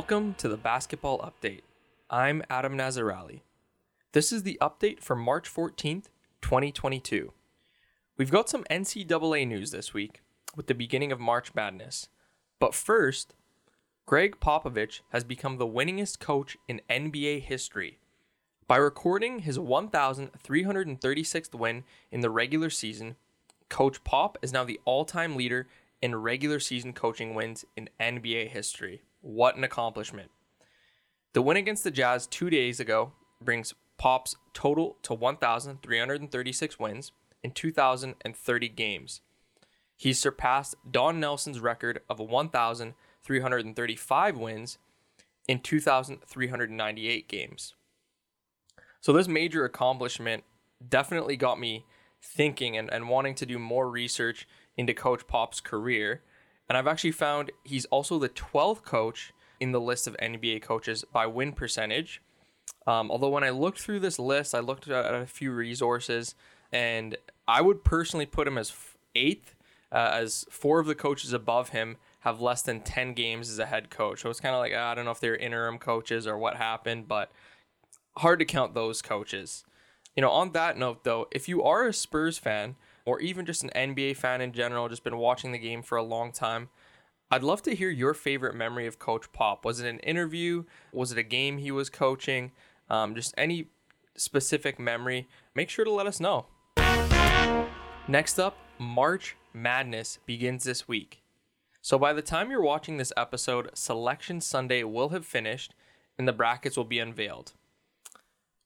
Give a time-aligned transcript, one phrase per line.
[0.00, 1.60] Welcome to the Basketball Update.
[2.08, 3.42] I'm Adam Nazarali.
[4.12, 6.06] This is the update for March 14th,
[6.40, 7.34] 2022.
[8.16, 10.22] We've got some NCAA news this week
[10.56, 12.08] with the beginning of March Madness.
[12.58, 13.34] But first,
[14.06, 17.98] Gregg Popovich has become the winningest coach in NBA history.
[18.66, 23.16] By recording his 1,336th win in the regular season,
[23.68, 25.68] Coach Pop is now the all time leader
[26.00, 29.02] in regular season coaching wins in NBA history.
[29.20, 30.30] What an accomplishment!
[31.32, 37.12] The win against the Jazz two days ago brings Pop's total to 1,336 wins
[37.42, 39.20] in 2,030 games.
[39.96, 44.78] He's surpassed Don Nelson's record of 1,335 wins
[45.46, 47.74] in 2,398 games.
[49.02, 50.44] So, this major accomplishment
[50.86, 51.86] definitely got me
[52.22, 54.46] thinking and, and wanting to do more research
[54.76, 56.22] into Coach Pop's career.
[56.70, 61.04] And I've actually found he's also the 12th coach in the list of NBA coaches
[61.12, 62.22] by win percentage.
[62.86, 66.36] Um, although, when I looked through this list, I looked at a few resources,
[66.70, 67.16] and
[67.48, 68.72] I would personally put him as
[69.16, 69.56] eighth,
[69.90, 73.66] uh, as four of the coaches above him have less than 10 games as a
[73.66, 74.20] head coach.
[74.20, 77.08] So it's kind of like, I don't know if they're interim coaches or what happened,
[77.08, 77.32] but
[78.18, 79.64] hard to count those coaches.
[80.14, 83.64] You know, on that note, though, if you are a Spurs fan or even just
[83.64, 86.68] an NBA fan in general, just been watching the game for a long time,
[87.30, 89.64] I'd love to hear your favorite memory of Coach Pop.
[89.64, 90.64] Was it an interview?
[90.92, 92.50] Was it a game he was coaching?
[92.88, 93.68] Um, just any
[94.16, 96.46] specific memory, make sure to let us know.
[98.08, 101.22] Next up, March Madness begins this week.
[101.82, 105.74] So by the time you're watching this episode, Selection Sunday will have finished
[106.18, 107.52] and the brackets will be unveiled.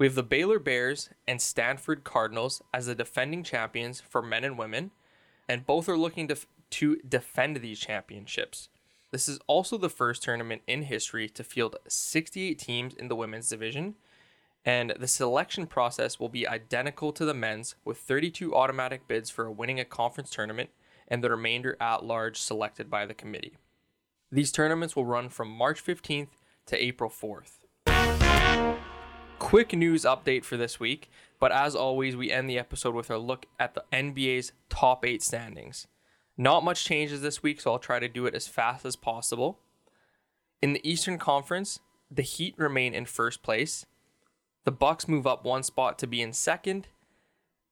[0.00, 4.56] We have the Baylor Bears and Stanford Cardinals as the defending champions for men and
[4.56, 4.92] women,
[5.46, 6.38] and both are looking to,
[6.70, 8.70] to defend these championships.
[9.10, 13.50] This is also the first tournament in history to field 68 teams in the women's
[13.50, 13.96] division,
[14.64, 19.50] and the selection process will be identical to the men's with 32 automatic bids for
[19.50, 20.70] winning a conference tournament
[21.08, 23.58] and the remainder at large selected by the committee.
[24.32, 26.28] These tournaments will run from March 15th
[26.64, 27.59] to April 4th.
[29.50, 33.18] Quick news update for this week, but as always, we end the episode with a
[33.18, 35.88] look at the NBA's top eight standings.
[36.38, 39.58] Not much changes this week, so I'll try to do it as fast as possible.
[40.62, 43.86] In the Eastern Conference, the Heat remain in first place.
[44.62, 46.86] The Bucks move up one spot to be in second.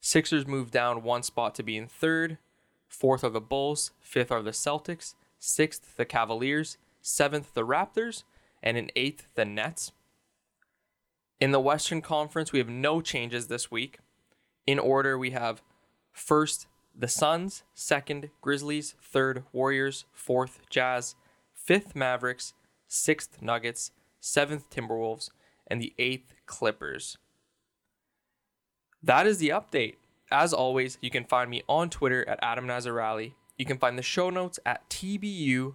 [0.00, 2.38] Sixers move down one spot to be in third.
[2.88, 3.90] Fourth are the Bulls.
[4.00, 5.12] Fifth are the Celtics.
[5.38, 6.78] Sixth, the Cavaliers.
[7.02, 8.22] Seventh, the Raptors.
[8.62, 9.92] And in eighth, the Nets.
[11.38, 13.98] In the Western Conference, we have no changes this week.
[14.66, 15.62] In order, we have
[16.12, 16.66] first,
[16.98, 21.14] the Suns, second, Grizzlies, third, Warriors, fourth, Jazz,
[21.52, 22.54] fifth, Mavericks,
[22.88, 25.28] sixth, Nuggets, seventh, Timberwolves,
[25.66, 27.18] and the eighth, Clippers.
[29.02, 29.96] That is the update.
[30.30, 33.34] As always, you can find me on Twitter at Adam Nazarali.
[33.58, 35.74] You can find the show notes at tbu.ffmi.ca.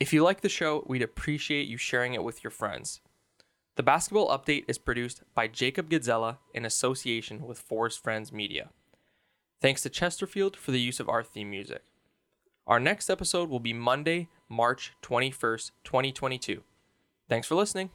[0.00, 3.02] If you like the show, we'd appreciate you sharing it with your friends.
[3.76, 8.70] The basketball update is produced by Jacob Gazella in association with Forest Friends Media.
[9.60, 11.82] Thanks to Chesterfield for the use of our theme music.
[12.66, 16.62] Our next episode will be Monday, March 21st, 2022.
[17.28, 17.90] Thanks for listening.